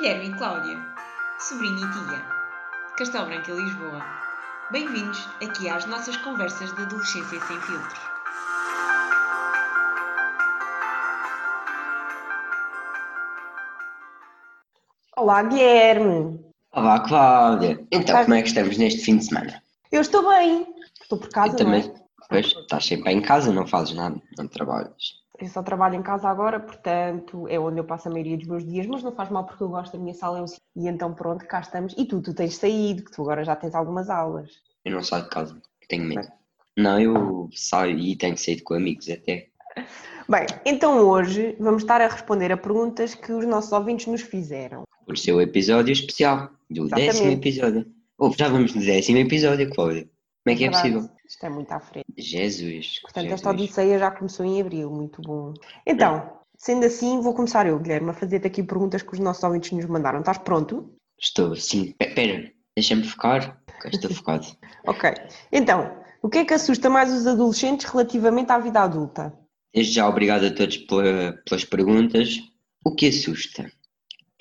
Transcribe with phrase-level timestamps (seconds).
[0.00, 0.78] Guilherme e Cláudia,
[1.38, 2.24] sobrinha e tia,
[2.96, 4.02] Castelo Branco e Lisboa.
[4.70, 8.00] Bem-vindos aqui às nossas conversas de adolescência sem filtros.
[15.16, 16.40] Olá, Guilherme.
[16.72, 17.72] Olá, Cláudia.
[17.90, 19.62] Então, Estás- como é que estamos neste fim de semana?
[19.90, 20.66] Eu estou bem.
[21.02, 21.82] Estou por casa, Eu também.
[21.88, 22.00] não é?
[22.28, 25.19] Pois, estás sempre em casa, não fazes nada, não trabalhas.
[25.40, 28.64] Eu só trabalho em casa agora, portanto, é onde eu passo a maioria dos meus
[28.64, 30.44] dias, mas não faz mal porque eu gosto da minha sala é.
[30.76, 31.94] E então, pronto, cá estamos.
[31.96, 34.50] E tu, tu tens saído, que tu agora já tens algumas aulas.
[34.84, 36.28] Eu não saio de casa, tenho medo.
[36.76, 39.48] Não, eu saio e tenho saído com amigos até.
[40.28, 44.84] Bem, então hoje vamos estar a responder a perguntas que os nossos ouvintes nos fizeram.
[45.06, 47.12] Por ser o episódio especial, do Exatamente.
[47.12, 47.86] décimo episódio.
[48.18, 50.02] Ou já vamos no décimo episódio, Cláudia.
[50.44, 50.92] Como é que é Verdade.
[50.92, 51.19] possível?
[51.30, 52.06] Isto é muito à frente.
[52.18, 52.98] Jesus.
[53.02, 53.40] Portanto, Jesus.
[53.40, 55.54] esta odisseia já começou em abril, muito bom.
[55.86, 59.70] Então, sendo assim, vou começar eu, Guilherme, a fazer-te aqui perguntas que os nossos ouvintes
[59.70, 60.18] nos mandaram.
[60.18, 60.92] Estás pronto?
[61.18, 61.92] Estou, sim.
[61.92, 63.62] Pe- Pera, deixa-me focar.
[63.84, 64.46] Estou focado.
[64.86, 65.08] Ok.
[65.52, 69.32] Então, o que é que assusta mais os adolescentes relativamente à vida adulta?
[69.72, 72.40] Desde já, obrigado a todos pela- pelas perguntas.
[72.84, 73.70] O que assusta?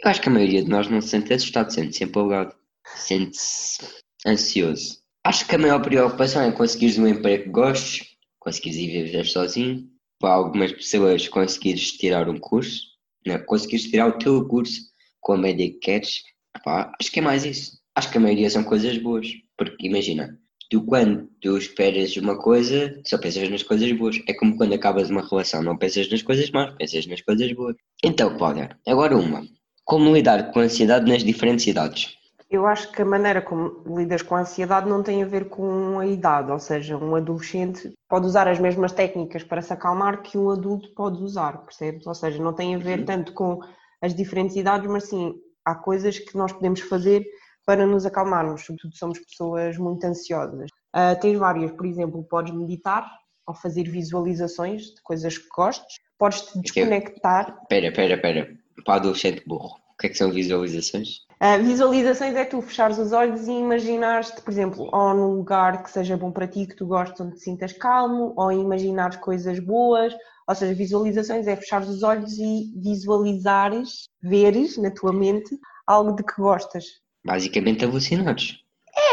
[0.04, 2.56] Eu acho que a maioria de nós não se sente assustado, sente-se empolgado,
[2.96, 3.80] sente-se
[4.26, 4.99] ansioso.
[5.24, 8.08] Acho que a maior preocupação é conseguires um emprego que gostes,
[8.40, 9.88] conseguires ir viver sozinho.
[10.18, 12.84] Para algumas pessoas, conseguires tirar um curso,
[13.26, 13.38] né?
[13.38, 14.82] conseguires tirar o teu curso
[15.20, 16.24] com a média que queres.
[16.56, 17.80] Epá, acho que é mais isso.
[17.96, 19.28] Acho que a maioria são coisas boas.
[19.58, 20.38] Porque imagina,
[20.70, 24.22] tu quando tu esperas uma coisa, só pensas nas coisas boas.
[24.28, 27.76] É como quando acabas uma relação, não pensas nas coisas más, pensas nas coisas boas.
[28.04, 29.46] Então, Cláudia, agora uma.
[29.84, 32.19] Como lidar com a ansiedade nas diferentes idades?
[32.50, 36.00] Eu acho que a maneira como lidas com a ansiedade não tem a ver com
[36.00, 40.36] a idade, ou seja, um adolescente pode usar as mesmas técnicas para se acalmar que
[40.36, 42.08] um adulto pode usar, percebes?
[42.08, 43.06] Ou seja, não tem a ver Uhum.
[43.06, 43.60] tanto com
[44.02, 47.24] as diferentes idades, mas sim há coisas que nós podemos fazer
[47.68, 50.70] para nos acalmarmos, sobretudo somos pessoas muito ansiosas.
[50.92, 53.08] Ah, tens várias, por exemplo, podes meditar
[53.46, 58.58] ou fazer visualizações de coisas que gostes, podes te desconectar Espera, espera, espera.
[58.84, 61.29] Para adolescente burro, o que é que são visualizações?
[61.42, 65.90] Uh, visualizações é tu fechares os olhos e imaginares-te, por exemplo, ou num lugar que
[65.90, 70.14] seja bom para ti, que tu gostes, onde te sintas calmo, ou imaginares coisas boas.
[70.46, 75.58] Ou seja, visualizações é fechares os olhos e visualizares, veres na tua mente
[75.88, 76.84] algo de que gostas.
[77.26, 78.62] Basicamente alucinados.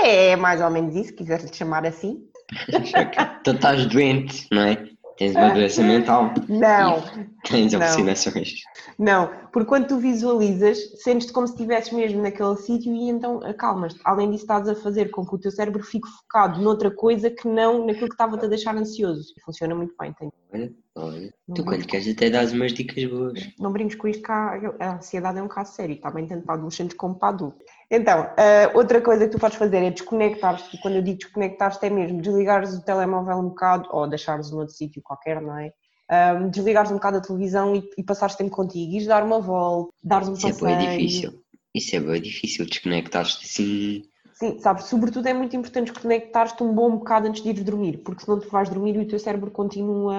[0.03, 2.27] É mais ou menos isso, quiseres chamar assim.
[3.41, 4.89] então estás doente, não é?
[5.17, 7.03] Tens uma doença mental, Não,
[7.49, 7.81] tens Não.
[7.81, 8.61] alucinações.
[8.99, 13.99] não, porque quando tu visualizas, sentes-te como se estivesses mesmo naquele sítio e então acalmas-te.
[14.05, 17.49] Além disso, estás a fazer com que o teu cérebro fique focado noutra coisa que
[17.49, 19.33] não naquilo que estava-te a deixar ansioso.
[19.45, 20.31] Funciona muito bem, tem.
[20.53, 21.35] Olha, olha.
[21.49, 23.49] Não Tu brinques quando queres até dás umas dicas boas.
[23.59, 26.45] Não brinques com isto, que a a ansiedade é um caso sério, está bem tanto
[26.45, 27.65] para adolescentes como para adultos.
[27.91, 31.91] Então, ah, outra coisa que tu podes fazer é desconectar-te, quando eu digo desconectar-te é
[31.91, 35.73] mesmo desligares o telemóvel um bocado, ou deixares noutro sítio qualquer, não é?
[36.09, 39.93] Ah, desligares um bocado a televisão e, e passares tempo contigo, ires dar uma volta,
[40.03, 40.79] dares um Isso é passeio.
[40.79, 41.43] bem difícil.
[41.75, 44.03] Isso é bem difícil, desconectar-te assim.
[44.39, 48.23] Sim, sabes, sobretudo é muito importante desconectar-te um bom bocado antes de ires dormir, porque
[48.23, 50.15] senão tu vais dormir e o teu cérebro continua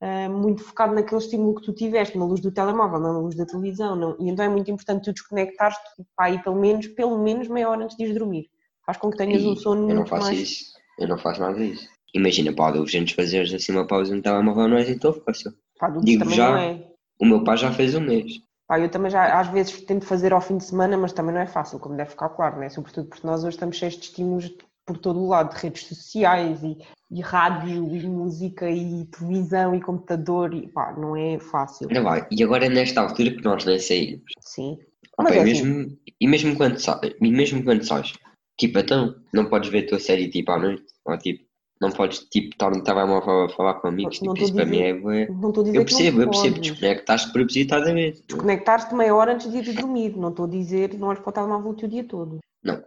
[0.00, 3.44] ah, muito focado naquele estímulo que tu tiveste, na luz do telemóvel, na luz da
[3.44, 4.16] televisão, não?
[4.20, 7.82] e então é muito importante tu desconectares-te pá, aí pelo menos, pelo menos meia hora
[7.82, 8.48] antes de ires dormir.
[8.86, 10.38] Faz com que tenhas um E sono eu não faço mais...
[10.38, 10.64] isso.
[11.00, 11.88] Eu não faço nada disso.
[12.14, 15.52] Imagina, para adolescentes fazeres assim uma pausa no telemóvel não é assim tão fácil.
[15.80, 16.62] Adultos Digo já.
[16.62, 16.86] é.
[17.20, 18.45] O meu pai já fez um mês.
[18.66, 21.40] Pá, eu também já às vezes tento fazer ao fim de semana, mas também não
[21.40, 22.68] é fácil, como deve ficar claro, né?
[22.68, 24.52] sobretudo porque nós hoje estamos cheios de estímulos
[24.84, 26.78] por todo o lado, de redes sociais e,
[27.10, 31.88] e rádio e música e televisão e computador e pá, não é fácil.
[31.90, 32.26] Não vai.
[32.30, 34.24] E agora nesta altura que nós nem saímos.
[34.40, 34.78] Sim.
[35.18, 36.78] Ah, Mas é e, assim, mesmo, e mesmo quando
[37.20, 38.12] e mesmo quando sais,
[38.58, 41.45] tipo, então, não podes ver a tua série tipo à noite, ou tipo,
[41.80, 44.64] não podes tipo estar no telemóvel a falar com amigos, Não tipo, estou isso para
[44.66, 48.22] mim é não estou a dizer Eu não percebo, eu percebo, desconectaste propositadamente.
[48.26, 51.32] Desconectar-te meia hora antes de ir dormir, não estou a dizer não olhes para o
[51.32, 52.38] telemóvel o teu dia todo.
[52.64, 52.82] Não,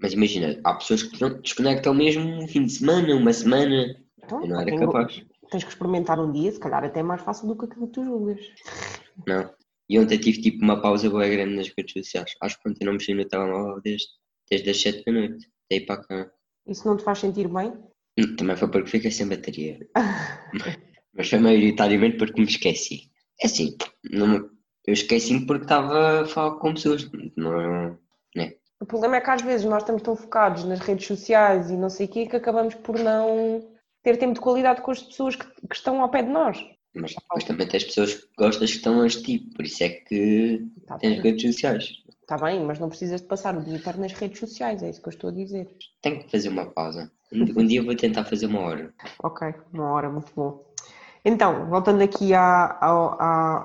[0.00, 3.96] mas- imagina, há pessoas que não desconectam mesmo um fim de semana, uma semana.
[4.22, 5.22] Então, Eu não era capaz.
[5.50, 7.92] Tens que experimentar um dia, se calhar até é mais fácil do que aquilo que
[7.94, 8.40] tu julgas.
[9.26, 9.50] Não.
[9.88, 12.32] E ontem tive tipo uma pausa boa grande nas redes sociais.
[12.42, 14.06] Acho que ontem não mexi no telemóvel desde,
[14.50, 15.48] desde as 7 da noite.
[15.70, 16.30] Daí para cá.
[16.66, 17.72] Isso não te faz sentir bem?
[18.36, 19.78] Também foi porque fiquei sem bateria.
[21.14, 23.10] Mas foi maioritariamente porque me esqueci.
[23.42, 23.76] É assim,
[24.10, 24.36] não,
[24.86, 27.08] eu esqueci-me porque estava a falar com pessoas.
[27.36, 27.98] Não,
[28.34, 28.54] né?
[28.80, 31.90] O problema é que às vezes nós estamos tão focados nas redes sociais e não
[31.90, 33.60] sei o quê que acabamos por não
[34.02, 36.58] ter tempo de qualidade com as pessoas que, que estão ao pé de nós.
[36.94, 40.66] Mas depois também tens pessoas que gostas que estão a ti, por isso é que
[40.86, 41.20] Tá tens bem.
[41.22, 41.88] redes sociais.
[42.22, 45.00] Está bem, mas não precisas de passar o dia inteiro nas redes sociais, é isso
[45.02, 45.68] que eu estou a dizer.
[46.00, 47.10] Tenho que fazer uma pausa.
[47.32, 48.92] Um, dia vou tentar fazer uma hora.
[49.22, 50.64] Ok, uma hora, muito bom.
[51.24, 53.20] Então, voltando aqui à- ao,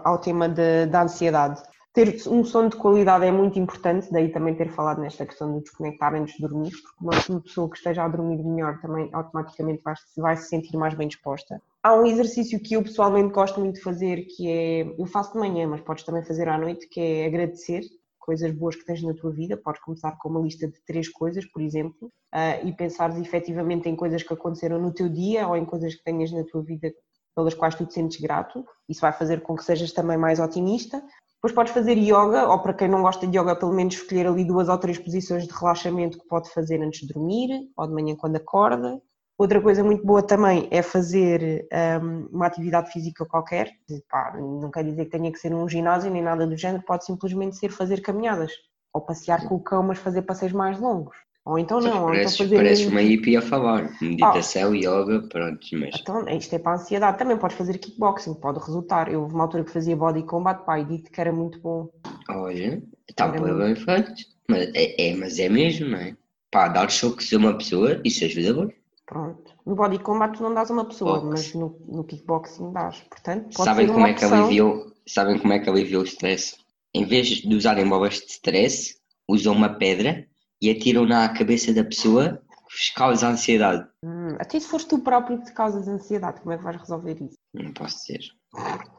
[0.07, 1.61] ao tema de- da ansiedade.
[1.93, 5.61] Ter um sono de qualidade é muito importante, daí também ter falado nesta questão de
[5.61, 6.97] desconectar antes de dormir, porque
[7.29, 11.07] uma pessoa que esteja a dormir melhor também automaticamente vai, vai se sentir mais bem
[11.07, 11.61] disposta.
[11.83, 15.39] Há um exercício que eu pessoalmente gosto muito de fazer, que é, eu faço de
[15.39, 17.81] manhã, mas podes também fazer à noite, que é agradecer
[18.25, 19.57] coisas boas que tens na tua vida.
[19.57, 23.95] Podes começar com uma lista de três coisas, por exemplo, ah, e pensares efetivamente em
[23.95, 26.91] coisas que aconteceram no teu dia ou em coisas que tenhas na tua vida
[27.35, 28.65] pelas quais tu te sentes grato.
[28.87, 31.03] Isso vai fazer com que sejas também mais otimista.
[31.35, 34.45] Depois podes fazer yoga, ou para quem não gosta de yoga, pelo menos escolher ali
[34.45, 38.15] duas ou três posições de relaxamento que pode fazer antes de dormir ou de manhã
[38.15, 39.01] quando acorda.
[39.37, 41.67] Outra coisa muito boa também é fazer
[42.01, 43.71] hum, uma atividade física qualquer.
[44.09, 47.05] Pá, não quer dizer que tenha que ser um ginásio nem nada do género, pode
[47.05, 48.51] simplesmente ser fazer caminhadas.
[48.93, 51.17] Ou passear com o cão, mas fazer passeios mais longos.
[51.45, 52.55] Ou então não, ou então Parece, fazer.
[52.55, 53.89] parece uma hippie a falar.
[54.01, 57.17] Meditação, yoga, pronto, mas Então, isto é para a ansiedade.
[57.17, 59.11] Também podes fazer kickboxing, pode resultar.
[59.11, 61.89] Eu houve uma altura que fazia body combat, pá, e dito que era muito bom.
[62.29, 64.13] olha, está muito- bem feito.
[64.47, 66.15] Mas é, é- mas é mesmo, não é?
[66.51, 68.75] Pá, dar choques a uma pessoa, isso ajuda bem.
[69.05, 69.51] Pronto.
[69.65, 71.27] No body combat não dás uma pessoa, Boxe.
[71.29, 72.99] mas no, no kickboxing dás.
[73.09, 74.91] Portanto, Sabem como é que aliviou?
[75.05, 76.57] Sabem como é que aliviou o stress?
[76.93, 78.95] Em vez de usarem bolas de stress,
[79.27, 80.25] usam uma pedra
[80.61, 83.85] e atiram-na à cabeça da pessoa que vos causa ansiedade.
[84.03, 87.21] Hum, até se fores tu próprio que te causas ansiedade, como é que vais resolver
[87.21, 87.37] isso?
[87.53, 88.21] Não posso dizer.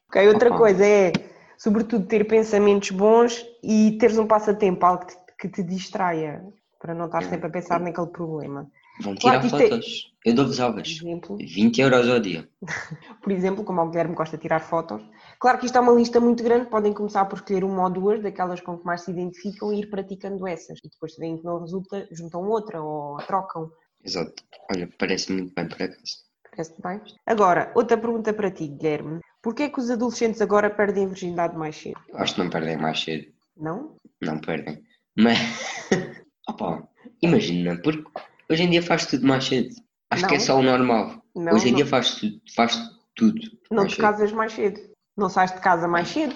[0.09, 0.59] Ok, outra Opa.
[0.59, 1.13] coisa é,
[1.57, 6.45] sobretudo, ter pensamentos bons e teres um passatempo, algo que te, que te distraia,
[6.79, 7.29] para não estar É.
[7.29, 8.71] sempre a pensar naquele problema.
[9.01, 10.15] Vão Claro tirar isto é- fotos.
[10.25, 10.89] Eu dou-vos aulas.
[10.89, 12.49] exemplo, 20 euros ao dia.
[13.23, 15.03] por exemplo, como o Guilherme gosta de tirar fotos.
[15.39, 18.23] Claro que isto é uma lista muito grande, podem começar por escolher uma ou duas
[18.23, 20.79] daquelas com que mais se identificam e ir praticando essas.
[20.83, 23.71] E depois, se veem que não resulta, juntam outra ou trocam.
[24.03, 24.43] Exato.
[24.71, 26.25] Olha, parece muito bem por acaso.
[26.51, 27.01] Parece bem?
[27.27, 29.21] Agora, outra pergunta para ti, Guilherme.
[29.43, 32.01] Porquê é que os adolescentes agora perdem a virgindade mais cedo?
[32.09, 33.27] Eu acho que não perdem mais cedo.
[33.57, 33.97] Não?
[34.23, 34.83] Não perdem.
[35.19, 35.37] Mas,
[36.49, 36.89] opa,
[37.21, 38.05] imagina, porque
[38.51, 39.75] hoje em dia faz tudo mais cedo.
[40.11, 40.45] Acho que é Não.
[40.45, 41.23] só o normal.
[41.35, 41.77] Não, hoje em não.
[41.77, 42.79] dia faz tudo, faz
[43.15, 43.41] tudo.
[43.71, 44.01] Não te cedo.
[44.01, 44.81] casas mais cedo.
[45.17, 46.35] Não sais de casa mais cedo.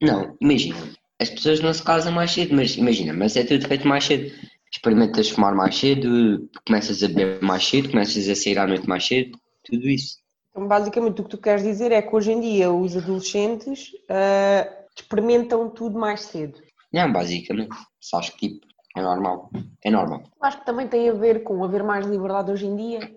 [0.00, 0.76] Não, imagina.
[1.18, 4.32] As pessoas não se casam mais cedo, mas imagina, mas é tudo feito mais cedo.
[4.70, 9.06] Experimentas fumar mais cedo, começas a beber mais cedo, começas a sair à noite mais
[9.06, 10.18] cedo, tudo isso.
[10.50, 14.68] Então, basicamente, o que tu queres dizer é que hoje em dia os adolescentes ah,
[14.94, 16.60] experimentam tudo mais cedo.
[16.92, 17.76] Não, basicamente.
[18.00, 19.50] Sabes que tipo, é normal.
[19.84, 20.22] É normal.
[20.40, 23.14] Acho que também tem a ver com haver mais liberdade hoje em dia.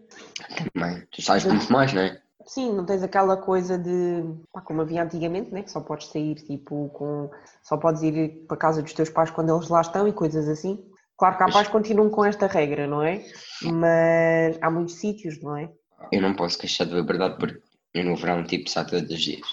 [0.73, 1.07] Também.
[1.09, 2.21] Tu sais muito mais, não é?
[2.45, 5.63] Sim, não tens aquela coisa de, pá, como havia antigamente, né?
[5.63, 7.29] que só podes sair, tipo, com,
[7.63, 10.83] só podes ir para casa dos teus pais quando eles lá estão e coisas assim.
[11.17, 13.23] Claro que há pais que continuam com esta regra, não é?
[13.61, 15.69] Mas há muitos sítios, não é?
[16.11, 17.61] Eu não posso queixar de liberdade porque
[17.93, 19.47] eu no verão tipo sai todos os dias.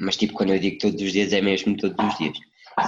[0.00, 2.38] Mas tipo, quando eu digo todos os dias é mesmo todos os dias.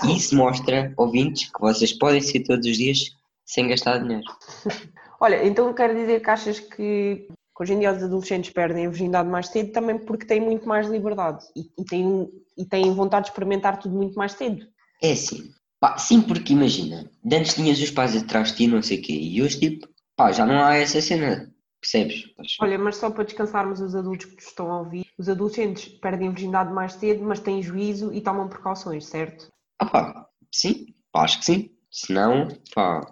[0.05, 3.11] E isso mostra, ouvintes, que vocês podem ser todos os dias
[3.45, 4.25] sem gastar dinheiro.
[5.21, 7.29] Olha, então quero dizer que achas que,
[7.59, 10.89] hoje em dia os adolescentes perdem a virgindade mais cedo também porque têm muito mais
[10.89, 14.67] liberdade e, e, têm, e têm vontade de experimentar tudo muito mais cedo.
[15.03, 15.53] É assim.
[15.81, 19.13] Pá, sim, porque imagina, antes tinhas os pais atrás de ti, não sei o quê,
[19.13, 21.53] e hoje tipo, pá, já não há essa cena.
[21.81, 22.25] Percebes?
[22.63, 26.31] Olha, mas só para descansarmos os adultos que estão a ouvir, os adolescentes perdem a
[26.31, 29.53] virgindade mais cedo, mas têm juízo e tomam precauções, certo?
[29.81, 31.71] Ah pá, sim, pá, acho que sim.
[31.91, 33.07] Se não, pá,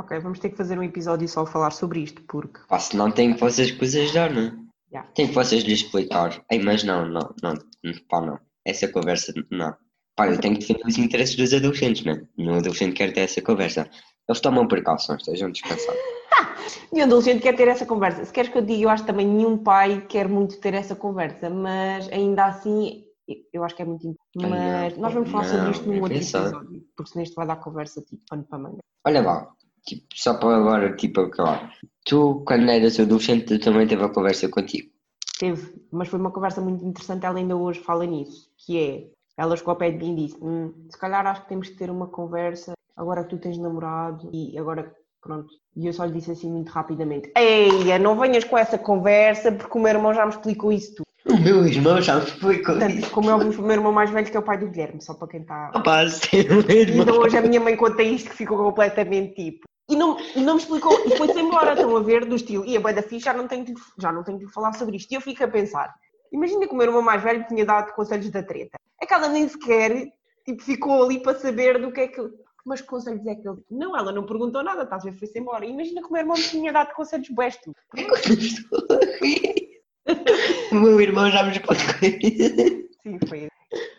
[0.00, 2.96] Ok, vamos ter que fazer um episódio só a falar sobre isto, porque pá, se
[2.96, 4.52] não tem que vocês que vos ajudar, não é?
[4.90, 5.02] Já.
[5.14, 6.42] Tem que vocês lhes explicar.
[6.50, 7.54] Ei, mas não, não, não,
[8.08, 8.38] pá, não.
[8.64, 9.76] Essa conversa, não.
[10.16, 12.22] Pá, eu tenho que defender os interesses dos adolescentes, não é?
[12.36, 13.90] Nenhum adolescente quer ter essa conversa.
[14.26, 16.00] Eles tomam precauções, estejam descansados.
[16.90, 18.24] nenhum adolescente quer ter essa conversa.
[18.24, 20.96] Se queres que eu diga, eu acho que também nenhum pai quer muito ter essa
[20.96, 23.04] conversa, mas ainda assim
[23.52, 24.50] eu acho que é muito importante.
[24.50, 27.34] Mas não, nós vamos falar sobre não, isto num é outro episódio, porque senão isto
[27.34, 28.78] vai dar conversa tipo pano para manga.
[29.04, 29.52] Olha lá,
[29.86, 31.72] tipo, só para agora, tipo, acabar.
[32.04, 34.90] Tu, quando eras adolescente, tu também teve a conversa contigo.
[35.38, 39.06] Teve, mas foi uma conversa muito interessante, ela ainda hoje fala nisso, que é,
[39.38, 41.76] ela chegou ao pé de mim e disse, "Hum, se calhar acho que temos que
[41.76, 46.12] ter uma conversa, agora que tu tens namorado, e agora, pronto, e eu só lhe
[46.12, 50.26] disse assim muito rapidamente, Eia, não venhas com essa conversa, porque o meu irmão já
[50.26, 51.06] me explicou isso tudo.
[51.26, 54.36] O meu irmão já foi com Portanto, como é o meu irmão mais velho que
[54.36, 55.70] é o pai do Guilherme, só para quem está...
[55.74, 57.02] Rapaz, tem o meu E irmão.
[57.02, 59.66] então hoje a minha mãe conta isto que ficou completamente tipo.
[59.88, 62.76] E não, e não me explicou, e foi-se embora, estão a ver, do estilo, e
[62.76, 65.10] a boia da ficha já não tenho lhe- já não tenho lhe falar sobre isto.
[65.10, 65.92] E eu fico a pensar,
[66.32, 68.78] imagina que o meu irmão mais velho tinha dado conselhos da treta.
[69.02, 70.06] É que ela nem sequer,
[70.44, 72.20] tipo, ficou ali para saber do que é que.
[72.64, 73.58] Mas que conselhos é que ele.
[73.70, 75.18] Não, ela não perguntou nada, estás a ver?
[75.18, 75.64] Foi-se embora.
[75.66, 77.72] Imagina que o meu irmão tinha dado conselhos besto.
[80.72, 81.76] o meu irmão já me explicou.
[81.76, 83.48] Sim, foi.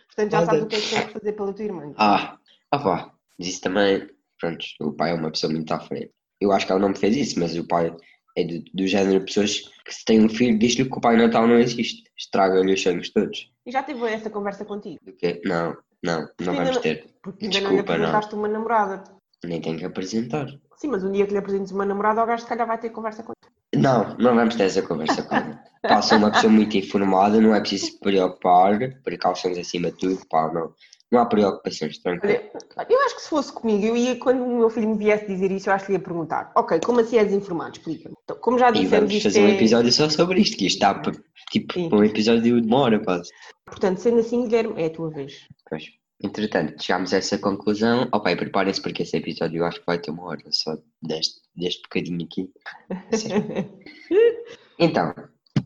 [0.06, 1.92] Portanto, já sabes o que é que tens que fazer pela tua irmã.
[1.96, 2.38] Ah,
[2.74, 4.08] opá, mas isso também.
[4.38, 6.10] Pronto, o pai é uma pessoa muito à frente.
[6.40, 7.94] Eu acho que ela não me fez isso, mas o pai
[8.36, 11.16] é do, do género de pessoas que se tem um filho diz-lhe que o Pai
[11.16, 12.04] Natal não existe.
[12.16, 13.50] Estraga-lhe os sonhos todos.
[13.66, 14.98] E já teve essa conversa contigo?
[15.04, 15.40] Do quê?
[15.44, 17.06] Não, não, não vamos ter.
[17.22, 17.94] Porque ainda Desculpa, não.
[17.94, 19.04] apresentaste uma namorada.
[19.44, 20.46] Nem tenho que apresentar.
[20.76, 22.90] Sim, mas um dia que lhe apresentes uma namorada, o gajo se calhar vai ter
[22.90, 23.51] conversa contigo.
[23.82, 25.60] Não, não vamos ter essa conversa com ela.
[25.82, 30.20] Pá, sou uma pessoa muito informada, não é preciso se preocupar, precauções acima de tudo,
[30.30, 30.72] pá, não.
[31.10, 32.38] Não há preocupações, tranquilo.
[32.88, 35.50] Eu acho que se fosse comigo, eu ia, quando o meu filho me viesse dizer
[35.50, 37.72] isso, eu acho que lhe ia perguntar: Ok, como assim és informado?
[37.72, 38.14] Explica-me.
[38.24, 40.66] Então, como já E dissemos, vamos isto fazer um é- episódio só sobre isto, que
[40.66, 40.98] isto está
[41.50, 41.90] tipo Sim.
[41.92, 43.28] um episódio de uma hora quase.
[43.66, 45.46] Portanto, sendo assim, Guilherme, é a tua vez.
[45.68, 45.84] Pois.
[46.22, 48.08] Entretanto, chegámos a essa conclusão.
[48.10, 51.82] Pai, preparem-se porque esse episódio eu acho que vai ter uma hora só deste, deste
[51.82, 52.50] bocadinho aqui.
[54.78, 55.14] Então,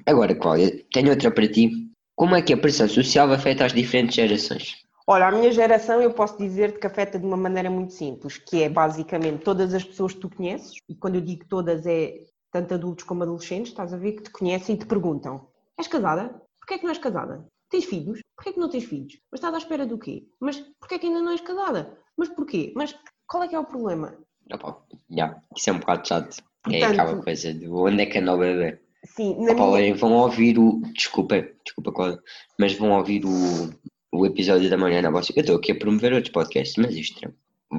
[0.05, 1.71] agora Cláudia, tenho outra para ti.
[2.15, 4.75] Como é que a pressão social afeta as diferentes gerações?
[5.07, 8.63] Olha, a minha geração eu posso dizer-te que afeta de uma maneira muito simples, que
[8.63, 12.75] é basicamente todas as pessoas que tu conheces, e quando eu digo todas é tanto
[12.75, 15.49] adultos como adolescentes, estás a ver, que te conhecem e te perguntam:
[15.79, 16.43] És casada?
[16.59, 17.47] Porquê é que não és casada?
[17.71, 18.21] Tens filhos?
[18.37, 19.19] Porquê é que não tens filhos?
[19.31, 20.27] Mas estás à espera do quê?
[20.41, 21.99] Mas porquê é que ainda não és casada?
[22.17, 22.73] Mas porquê?
[22.77, 22.95] Mas
[23.27, 24.17] qual é que é o problema?
[24.53, 26.37] Opa, já, isso é um bocado chato.
[26.69, 28.81] É Portanto- aquela coisa de onde é que anda o bebê?
[29.05, 29.95] Sim, na Opa, minha...
[29.95, 30.81] vão ouvir o.
[30.95, 32.23] Desculpa, desculpa, Cláudia,
[32.59, 33.71] mas vão ouvir o,
[34.13, 35.33] o episódio da Mariana Bossi.
[35.37, 37.31] Eu estou aqui a promover outros podcasts, mas isto é.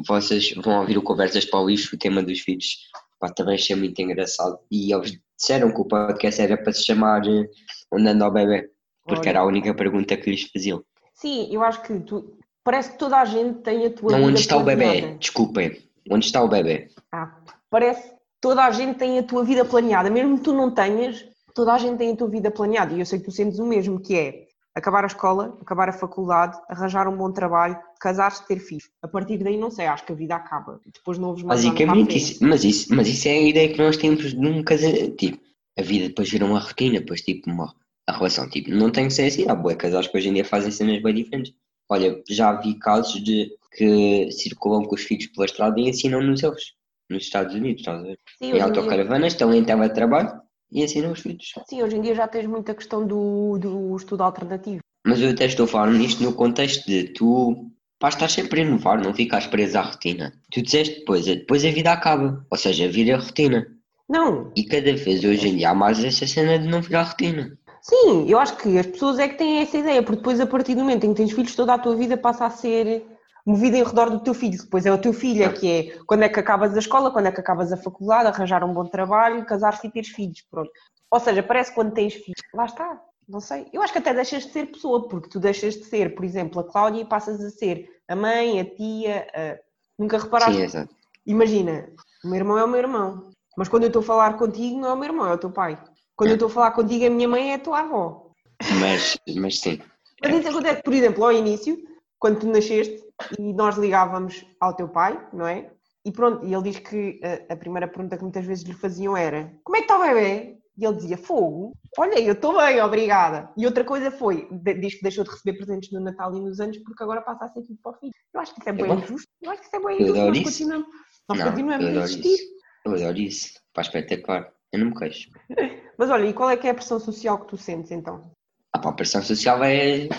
[0.07, 2.77] Vocês vão ouvir o Conversas para o Lixo, o tema dos filhos.
[3.19, 4.59] Pá, também achei muito engraçado.
[4.71, 7.49] E eles disseram que o podcast era para se chamar eh,
[7.91, 8.69] Onde anda o bebê?
[9.07, 9.29] Porque Olha.
[9.29, 10.83] era a única pergunta que lhes faziam.
[11.13, 12.37] Sim, eu acho que tu...
[12.63, 15.15] parece que toda a gente tem a tua Não, onde está o bebê?
[15.19, 15.77] Desculpem.
[16.09, 16.89] Onde está o bebê?
[17.11, 17.35] Ah,
[17.69, 21.25] parece que toda a gente tem a tua vida planeada, mesmo que tu não tenhas,
[21.55, 22.93] toda a gente tem a tua vida planeada.
[22.93, 25.93] E eu sei que tu sentes o mesmo, que é acabar a escola, acabar a
[25.93, 28.89] faculdade, arranjar um bom trabalho, casar-se, ter filhos.
[29.01, 30.79] A partir daí, não sei, acho que a vida acaba.
[30.93, 32.17] Depois não ouves mais Basicamente, frente.
[32.17, 35.15] isso, mas, isso, mas isso é a ideia que nós temos de um casamento.
[35.15, 35.39] Tipo,
[35.77, 37.73] a vida depois vira uma rotina, depois tipo uma
[38.07, 38.49] a relação.
[38.49, 39.49] Tipo, não tem que ser assim.
[39.49, 41.53] Há boas casais que hoje em dia fazem cenas bem diferentes.
[41.89, 46.73] Olha, já vi casos de que circulam com os filhos pela estrada e ensinam-nos eles.
[47.09, 48.19] Nos Estados Unidos, estás a ver?
[48.37, 51.53] Sim, Em em, dia, autocaravanas, estão em teletrabalho e ensinam os filhos.
[51.69, 54.79] sim, hoje em dia já tens muita questão do, do estudo alternativo.
[55.05, 58.63] Mas eu até estou a falar nisto no contexto de tu pá, estás sempre a
[58.65, 60.33] inovar, não ficas preso à rotina.
[60.51, 63.65] Tu disseste depois, depois a vida acaba, ou seja, a vida é rotina.
[64.09, 67.57] Não, E cada vez hoje em dia há mais essa cena de não virar rotina.
[67.87, 70.75] Sim, eu acho que as pessoas é que têm essa ideia, porque depois a partir
[70.75, 73.05] do momento em que tens filhos, toda a tua vida passa a ser
[73.45, 74.61] movida em redor do teu filho.
[74.61, 77.27] Depois é o teu filho, é que é quando é que acabas a escola, quando
[77.27, 80.69] é que acabas a faculdade, arranjar um bom trabalho, casar-se e teres filhos, pronto.
[81.09, 83.67] Ou seja, parece que quando tens filhos, lá está, não sei.
[83.71, 86.59] Eu acho que até deixas de ser pessoa, porque tu deixas de ser, por exemplo,
[86.59, 89.57] a Cláudia e passas a ser a mãe, a tia, a...
[89.97, 90.95] nunca reparaste Sim, exato.
[91.25, 91.89] Imagina,
[92.23, 94.89] o meu irmão é o meu irmão, mas quando eu estou a falar contigo não
[94.89, 95.77] é o meu irmão, é o teu pai.
[96.17, 98.31] Quando eu estou a falar contigo a minha mãe é a tua avó.
[98.79, 99.79] Mas, mas sim.
[100.21, 101.77] Mas isso acontece, por exemplo, ao início,
[102.17, 103.03] quando tu nasceste
[103.37, 105.71] e nós ligávamos ao teu pai, não é?
[106.03, 109.15] E pronto, e ele diz que a, a primeira pergunta que muitas vezes lhe faziam
[109.15, 110.57] era como é que está o bebê?
[110.75, 113.51] E ele dizia, fogo, olha, eu estou bem, obrigada.
[113.57, 114.47] E outra coisa foi,
[114.79, 117.49] diz que deixou de receber presentes no Natal e nos anos porque agora passa a
[117.49, 118.13] ser tudo para o filho.
[118.33, 118.95] Eu acho que isso é bem bom.
[118.95, 119.27] injusto.
[119.41, 120.17] Eu acho que isso é bem injusto.
[120.17, 120.43] Nós isso.
[120.43, 120.87] continuamos,
[121.29, 122.33] nós Não, continuamos eu a existir.
[122.33, 122.43] isso.
[122.85, 123.49] Eu adoro isso.
[123.73, 124.56] Pá, espetacular.
[124.71, 125.29] Eu não me queixo.
[125.97, 128.31] Mas olha, e qual é que é a pressão social que tu sentes então?
[128.73, 130.09] Ah, pá, a pressão social é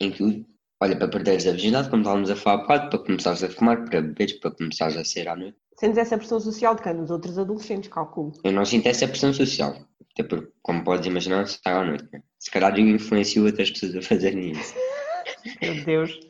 [0.00, 0.44] em tudo.
[0.80, 3.84] Olha, para perderes a virgindade, como estávamos a falar há bocado, para começares a fumar,
[3.84, 5.56] para beberes, para começares a sair à noite.
[5.78, 6.96] Sentes essa pressão social de quem?
[6.96, 8.32] Dos outros adolescentes, calculo.
[8.44, 9.76] Eu não sinto essa pressão social.
[10.12, 12.08] Até porque, como podes imaginar, sai à noite.
[12.12, 12.22] Né?
[12.38, 14.74] Se calhar eu influencio outras pessoas a fazerem isso.
[15.60, 16.20] Meu Deus.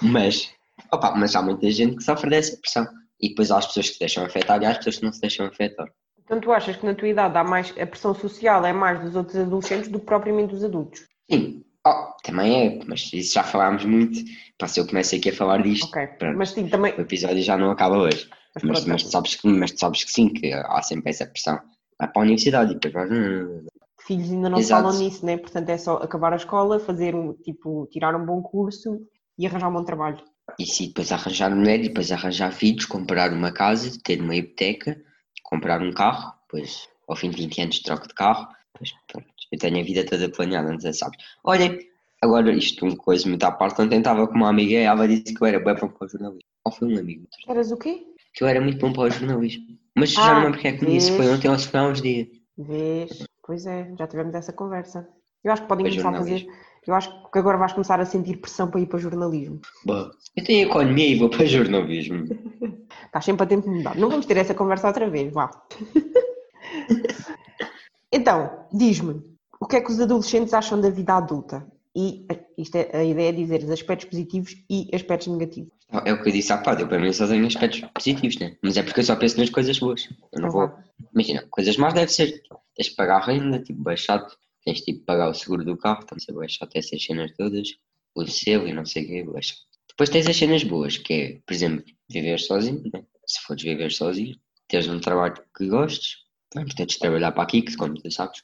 [0.00, 0.50] Mas,
[0.92, 2.86] opa, mas há muita gente que sofre dessa pressão.
[3.20, 5.12] E depois há as pessoas que se deixam afetar e há as pessoas que não
[5.12, 5.88] se deixam afetar.
[6.26, 9.14] Então tu achas que na tua idade há mais, a pressão social é mais dos
[9.14, 11.06] outros adolescentes do que propriamente dos adultos?
[11.30, 14.18] Sim, oh, também é, mas isso já falámos muito.
[14.58, 16.04] Pá, se eu começo aqui a falar disto, Ok.
[16.18, 16.36] Pronto.
[16.36, 16.92] Mas sim, também.
[16.96, 18.28] o episódio já não acaba hoje.
[18.56, 21.26] Mas Mas, mas, tu sabes que, mas tu sabes que sim, que há sempre essa
[21.26, 21.60] pressão.
[21.98, 23.64] Vai para a universidade e depois hum,
[24.06, 24.82] filhos ainda não Exato.
[24.82, 25.36] falam nisso, né?
[25.36, 29.00] Portanto é só acabar a escola, fazer um, tipo, tirar um bom curso
[29.38, 30.22] e arranjar um bom trabalho.
[30.58, 35.00] E se depois arranjar mulher depois arranjar filhos, comprar uma casa, ter uma hipoteca,
[35.48, 39.26] comprar um carro, depois ao fim de 20 anos troco de carro, depois pronto.
[39.52, 41.18] Eu tenho a vida toda planeada, não sei, sabes?
[41.44, 41.78] Olhem,
[42.22, 45.34] Agora, isto uma coisa muito à parte, ontem estava com uma amiga e ela disse
[45.34, 46.48] que eu era bem bom para o jornalismo.
[46.64, 47.28] Ou foi um amigo?
[47.46, 48.04] Eras o quê?
[48.34, 49.64] Que eu era muito bom para o jornalismo.
[49.94, 51.80] Mas já Ah, não lembro quem é que me disse, foi ontem ou se foi
[51.80, 52.28] há uns dias.
[52.56, 53.26] Vês?
[53.46, 55.06] Pois é, já tivemos essa conversa.
[55.44, 56.46] Eu acho que podem começar a fazer.
[56.86, 59.60] Eu acho que agora vais começar a sentir pressão para ir para jornalismo.
[59.84, 62.26] Bom, eu tenho economia e vou para jornalismo.
[63.06, 63.96] Estás sempre a tempo de mudar.
[63.96, 65.50] Não vamos ter essa conversa outra vez, vá.
[68.12, 69.20] então, diz-me,
[69.60, 71.66] o que é que os adolescentes acham da vida adulta?
[71.94, 75.72] E eh, isto é a ideia é dizer os aspectos positivos e aspectos negativos.
[76.04, 78.56] É o que eu disse há bocado, eu para mim só tenho aspectos positivos, né?
[78.62, 80.08] Mas é porque eu só penso nas coisas boas.
[80.32, 80.70] Eu não vou.
[81.14, 82.42] Imagina, coisas más deve ser.
[82.74, 84.36] Tens de pagar a renda, tipo, chato.
[84.66, 87.68] Tens tipo pagar o seguro do carro, estão a ser bem chato essas cenas todas.
[88.16, 89.60] O selo e não sei o chato.
[89.88, 93.04] Depois tens as cenas boas, que é, por exemplo, viver sozinho, né?
[93.26, 94.36] Se fores viver sozinho,
[94.68, 96.16] teres um trabalho que gostes,
[96.54, 98.42] não tens de trabalhar para aqui, que como tu sabes.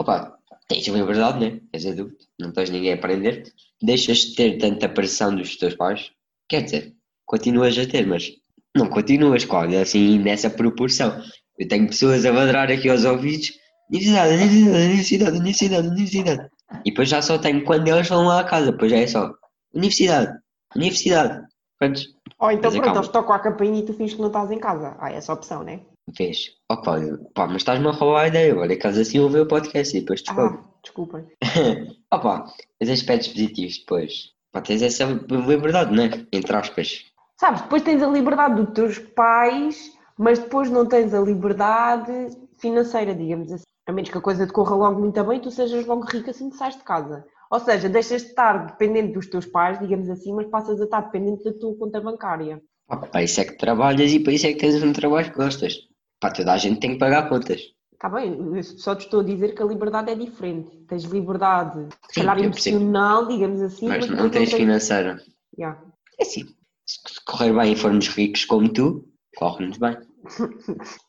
[0.00, 0.36] Opa,
[0.68, 1.60] tens liberdade, né?
[1.72, 3.52] És adulto, não tens ninguém a aprender.
[3.80, 6.10] Deixas de ter tanta pressão dos teus pais.
[6.48, 6.94] Quer dizer,
[7.24, 8.32] continuas a ter, mas
[8.76, 11.22] não continuas, claro, assim, nessa proporção.
[11.56, 13.52] Eu tenho pessoas a ladrar aqui aos ouvidos,
[13.96, 16.50] universidade, universidade, universidade, universidade, universidade.
[16.84, 19.32] E depois já só tenho quando eles vão lá a casa, depois já é só
[19.72, 20.36] universidade,
[20.74, 21.46] universidade.
[21.78, 22.00] Pronto,
[22.38, 22.98] Ou então Mas pronto, acaba.
[22.98, 24.96] eles tocam a campainha e tu finges que não estás em casa.
[24.98, 25.80] Há essa opção, né?
[26.16, 26.52] vês.
[26.70, 29.96] Ó Cláudio, pá, mas estás-me a roubar a ideia, agora caso assim ouvir o podcast
[29.96, 30.58] e depois descobre.
[30.58, 31.26] Ah, desculpem.
[32.12, 32.46] Opa,
[32.80, 34.32] os aspectos positivos depois.
[34.52, 36.26] Pá, tens essa liberdade, né?
[36.32, 37.04] Entre aspas.
[37.40, 43.14] Sabes, depois tens a liberdade dos teus pais, mas depois não tens a liberdade financeira,
[43.14, 43.63] digamos assim.
[43.86, 46.30] A menos que a coisa te corra logo muito bem e tu sejas logo rico
[46.30, 47.26] assim que sais de casa.
[47.50, 51.02] Ou seja, deixas de estar dependente dos teus pais, digamos assim, mas passas a estar
[51.02, 52.62] dependente da tua conta bancária.
[52.86, 55.36] Pá, para isso é que trabalhas e para isso é que tens um trabalho que
[55.36, 55.76] gostas.
[56.18, 57.60] Pá, toda a gente tem que pagar contas.
[57.92, 60.76] Está bem, só te estou a dizer que a liberdade é diferente.
[60.88, 65.22] Tens liberdade, se calhar emocional, digamos assim, Mas não depois tens financeira.
[65.56, 65.80] Yeah.
[66.18, 66.44] É assim,
[66.86, 69.96] se correr bem e formos ricos como tu, corre-nos bem.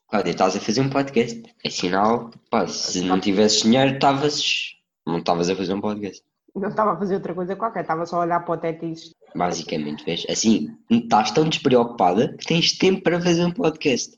[0.10, 1.43] Cláudia, estás a fazer um podcast.
[1.63, 4.75] É sinal, pá, se não tivesses dinheiro, estavas.
[5.06, 6.23] Não estavas a fazer um podcast.
[6.56, 8.93] Não estava a fazer outra coisa qualquer, estava só a olhar para o teto e
[8.93, 9.15] isto.
[9.36, 10.25] Basicamente, vês?
[10.30, 14.17] Assim, estás tão despreocupada que tens tempo para fazer um podcast.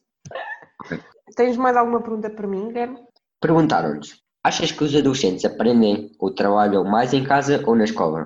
[1.35, 2.99] Tens mais alguma pergunta para mim, Guilherme?
[3.41, 8.23] Perguntaram-nos: achas que os adolescentes aprendem ou trabalham mais em casa ou na escola?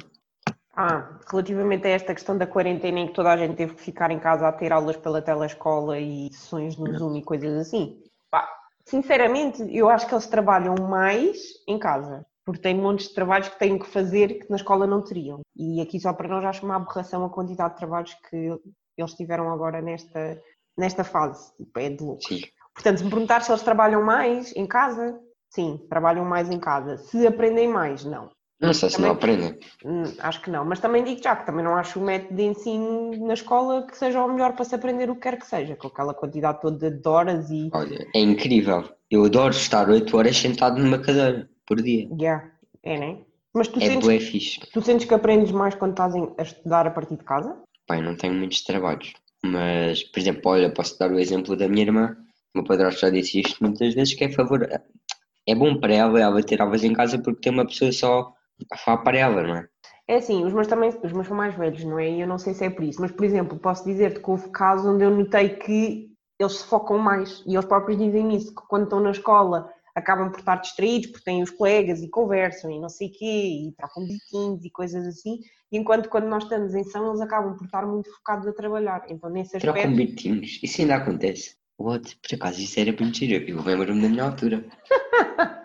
[0.74, 4.10] Ah, relativamente a esta questão da quarentena em que toda a gente teve que ficar
[4.10, 8.02] em casa a ter aulas pela telescola e sessões no Zoom e coisas assim.
[8.30, 8.48] Pá,
[8.86, 13.60] sinceramente, eu acho que eles trabalham mais em casa, porque têm montes de trabalhos que
[13.60, 15.42] têm que fazer que na escola não teriam.
[15.56, 18.58] E aqui só para nós acho uma aberração a quantidade de trabalhos que
[18.98, 20.42] eles tiveram agora nesta,
[20.78, 21.54] nesta fase.
[21.58, 22.24] Tipo, é de louco.
[22.24, 22.42] Sim.
[22.74, 26.98] Portanto, se me perguntar se eles trabalham mais em casa, sim, trabalham mais em casa.
[26.98, 28.30] Se aprendem mais, não.
[28.62, 29.58] Não sei se não aprendem.
[29.84, 32.44] Hum, acho que não, mas também digo já que também não acho o método de
[32.44, 35.76] ensino na escola que seja o melhor para se aprender o que quer que seja,
[35.76, 37.70] com aquela quantidade toda de horas e.
[37.74, 38.88] Olha, é incrível.
[39.10, 42.08] Eu adoro estar 8 horas sentado numa cadeira por dia.
[42.20, 42.52] Yeah,
[42.84, 43.18] é, né?
[43.54, 47.18] Mas tu, É sentes, tu sentes que aprendes mais quando estás a estudar a partir
[47.18, 47.62] de casa?
[47.88, 49.12] Pai, não tenho muitos trabalhos.
[49.44, 52.16] Mas, por exemplo, olha, posso dar o exemplo da minha irmã.
[52.54, 54.70] O meu padrasto já disse isto muitas vezes, que é favor.
[55.48, 58.34] É bom para ela, ela ter aulas em casa porque tem uma pessoa só
[58.72, 59.68] a falar para ela, não é?
[60.08, 62.10] É assim, os meus também, os meus são mais velhos, não é?
[62.10, 64.50] E eu não sei se é por isso, mas por exemplo, posso dizer-te que houve
[64.50, 68.62] casos onde eu notei que eles se focam mais e eles próprios dizem isso, que
[68.68, 72.80] quando estão na escola acabam por estar distraídos porque têm os colegas e conversam e
[72.80, 75.40] não sei o quê, e trocam biquinhos e coisas assim,
[75.72, 79.06] enquanto quando nós estamos em são eles acabam por estar muito focados a trabalhar.
[79.10, 79.96] Então nesse Trocam aspecto.
[79.96, 80.60] bilhetinhos.
[80.64, 81.56] Isso ainda acontece.
[81.78, 82.18] What?
[82.18, 83.50] Por acaso isso era giro.
[83.50, 84.66] Eu lembro-me da minha altura.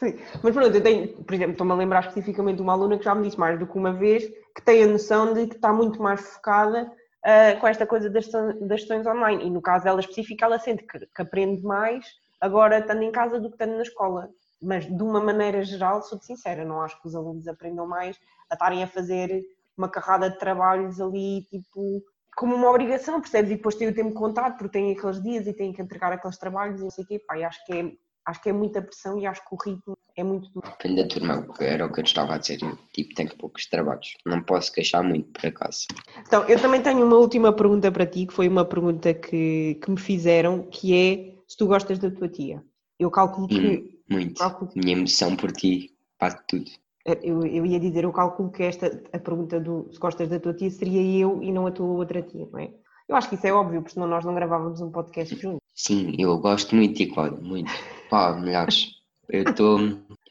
[0.00, 0.18] Sim.
[0.42, 3.14] Mas pronto, eu tenho, por exemplo, estou-me a lembrar especificamente de uma aluna que já
[3.14, 6.02] me disse mais do que uma vez que tem a noção de que está muito
[6.02, 6.90] mais focada
[7.22, 8.26] ah, com esta coisa das,
[8.62, 9.44] das sessões online.
[9.44, 12.06] E no caso dela específica, ela sente que, que aprende mais
[12.40, 14.30] agora estando em casa do que estando na escola.
[14.62, 18.18] Mas de uma maneira geral, sou-te sincera, não acho que os alunos aprendam mais
[18.50, 19.42] a estarem a fazer
[19.76, 22.02] uma carrada de trabalhos ali, tipo,
[22.34, 23.50] como uma obrigação, percebes?
[23.50, 26.38] E depois têm o tempo contado, porque têm aqueles dias e têm que entregar aqueles
[26.38, 27.18] trabalhos e não sei o quê.
[27.18, 27.92] Pá, acho que é
[28.26, 30.68] acho que é muita pressão e acho que o ritmo é muito duro.
[30.68, 32.62] Depende da turma, era o que eu estava a dizer.
[32.62, 34.16] Eu, tipo, tenho poucos trabalhos.
[34.26, 35.86] Não posso queixar muito, por acaso.
[36.26, 39.90] Então, eu também tenho uma última pergunta para ti, que foi uma pergunta que, que
[39.90, 42.62] me fizeram, que é se tu gostas da tua tia.
[42.98, 43.98] Eu calculo que.
[44.08, 44.38] Muito.
[44.38, 46.70] calculo- Minha emoção por ti, faz tudo.
[47.06, 50.52] eu, eu ia dizer, eu calculo que esta, a pergunta do se gostas da tua
[50.52, 52.70] tia seria eu e não a tua outra tia, não é?
[53.08, 55.60] Eu acho que isso é óbvio, porque senão nós não gravávamos um podcast juntos.
[55.74, 57.70] Sim, eu gosto muito de ti, Cláudio, muito.
[58.10, 58.96] Pá, melhores.
[59.28, 59.78] Eu estou.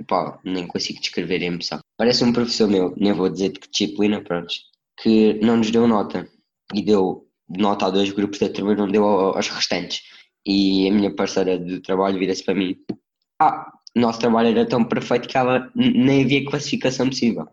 [0.06, 1.80] Pá, nem consigo descrever a emoção.
[1.98, 4.54] Parece um professor meu, nem vou dizer de que disciplina, pronto,
[5.02, 6.28] que não nos deu nota
[6.74, 10.02] e deu nota a dois grupos da turma não deu aos restantes.
[10.46, 12.76] E a minha parceira do trabalho vira-se para mim:
[13.39, 17.48] Ah, nosso trabalho era tão perfeito que ela nem havia classificação possível.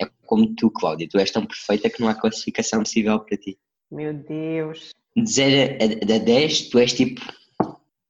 [0.00, 3.58] É como tu, Cláudia, tu és tão perfeita que não há classificação possível para ti.
[3.90, 4.90] Meu Deus.
[5.16, 7.20] De 0 a, a 10, tu és tipo,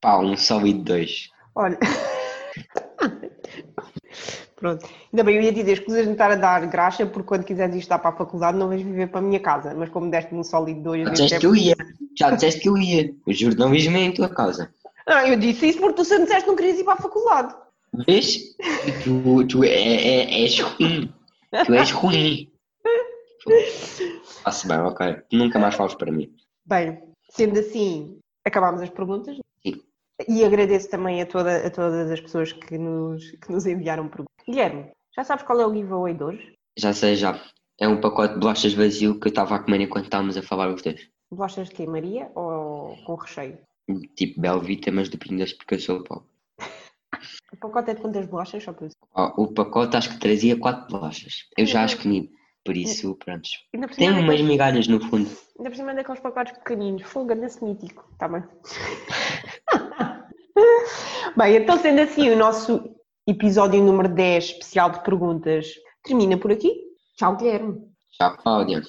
[0.01, 1.31] pá, um sólido 2.
[1.55, 1.79] Olha.
[4.57, 4.87] Pronto.
[5.11, 7.79] Ainda bem, eu ia dizer, escusas de estar a dar graxa, porque quando quiseres ir
[7.79, 9.75] estudar para a faculdade não vais viver para a minha casa.
[9.75, 11.05] Mas como deste-me um sólido 2...
[11.05, 11.77] Já disseste que eu ia.
[12.19, 13.15] Já disseste que eu ia.
[13.27, 14.73] Eu juro não vejo em tua casa.
[15.09, 17.55] Não, eu disse isso porque tu sempre disseste que não querias ir para a faculdade.
[18.07, 18.55] Vês?
[19.03, 21.13] Tu, tu é, é, és ruim.
[21.67, 22.53] Tu és ruim.
[24.45, 25.17] Faço bem, ok.
[25.33, 26.33] Nunca mais falas para mim.
[26.65, 29.37] Bem, sendo assim, acabámos as perguntas.
[29.63, 29.81] Sim.
[30.29, 34.35] E agradeço também a, toda, a todas as pessoas que nos, que nos enviaram perguntas.
[34.47, 36.55] Guilherme, já sabes qual é o giveaway de hoje?
[36.77, 37.41] Já sei, já.
[37.79, 40.73] É um pacote de bolachas vazio que eu estava a comer enquanto estávamos a falar
[40.73, 41.09] os dois.
[41.31, 41.87] Bolachas de quê?
[41.87, 43.59] Maria ou com recheio?
[44.17, 46.29] Tipo Belvita, mas depende porque eu sou pobre.
[47.53, 48.63] O pacote é de quantas bolachas?
[48.63, 51.47] Só para Oh, o pacote acho que trazia quatro bolachas.
[51.57, 52.31] Eu já as comi,
[52.71, 53.49] por isso, pronto.
[53.97, 55.29] Tem é umas daqueles- migalhas no fundo.
[55.59, 57.03] Ainda por cima é daqueles pacotes pequeninos.
[57.03, 58.09] Fogo, anda-se mítico.
[58.13, 58.45] Está bem.
[61.37, 62.95] bem, então sendo assim, o nosso
[63.27, 65.67] episódio número 10, especial de perguntas,
[66.05, 66.73] termina por aqui.
[67.17, 67.81] Tchau, Guilherme.
[68.13, 68.83] Tchau, Cláudia.